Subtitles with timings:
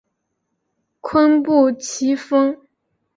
[0.99, 2.57] 坤布崎峰